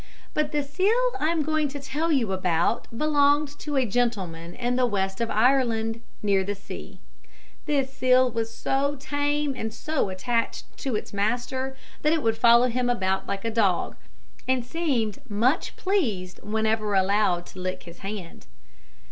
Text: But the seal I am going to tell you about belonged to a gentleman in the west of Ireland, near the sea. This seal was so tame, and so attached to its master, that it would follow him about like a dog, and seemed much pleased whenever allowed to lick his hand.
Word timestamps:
But 0.33 0.51
the 0.51 0.63
seal 0.63 0.97
I 1.19 1.27
am 1.29 1.43
going 1.43 1.67
to 1.67 1.79
tell 1.79 2.11
you 2.11 2.31
about 2.31 2.87
belonged 2.89 3.49
to 3.59 3.75
a 3.77 3.85
gentleman 3.85 4.55
in 4.55 4.75
the 4.75 4.87
west 4.87 5.21
of 5.21 5.29
Ireland, 5.29 6.01
near 6.23 6.43
the 6.43 6.55
sea. 6.55 6.99
This 7.67 7.93
seal 7.93 8.31
was 8.31 8.51
so 8.51 8.97
tame, 8.99 9.53
and 9.55 9.71
so 9.71 10.09
attached 10.09 10.75
to 10.79 10.95
its 10.95 11.13
master, 11.13 11.75
that 12.01 12.13
it 12.13 12.23
would 12.23 12.35
follow 12.35 12.65
him 12.65 12.89
about 12.89 13.27
like 13.27 13.45
a 13.45 13.51
dog, 13.51 13.95
and 14.47 14.65
seemed 14.65 15.19
much 15.29 15.75
pleased 15.75 16.39
whenever 16.41 16.95
allowed 16.95 17.45
to 17.45 17.59
lick 17.59 17.83
his 17.83 17.99
hand. 17.99 18.47